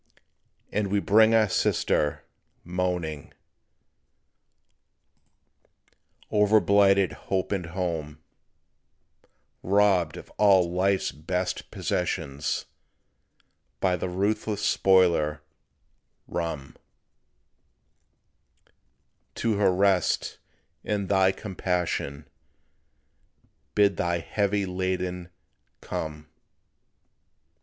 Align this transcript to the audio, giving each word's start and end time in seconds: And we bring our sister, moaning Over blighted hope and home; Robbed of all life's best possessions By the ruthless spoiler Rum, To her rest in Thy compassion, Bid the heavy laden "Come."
And 0.71 0.87
we 0.87 0.99
bring 0.99 1.35
our 1.35 1.47
sister, 1.47 2.23
moaning 2.63 3.35
Over 6.31 6.59
blighted 6.59 7.11
hope 7.29 7.51
and 7.51 7.67
home; 7.67 8.17
Robbed 9.61 10.17
of 10.17 10.31
all 10.39 10.71
life's 10.73 11.11
best 11.11 11.69
possessions 11.69 12.65
By 13.79 13.95
the 13.95 14.09
ruthless 14.09 14.65
spoiler 14.65 15.43
Rum, 16.27 16.77
To 19.35 19.57
her 19.57 19.71
rest 19.71 20.39
in 20.83 21.05
Thy 21.09 21.31
compassion, 21.31 22.27
Bid 23.75 23.97
the 23.97 24.19
heavy 24.19 24.65
laden 24.65 25.29
"Come." 25.79 26.27